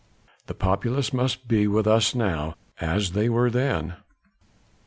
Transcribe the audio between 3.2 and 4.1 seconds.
were then."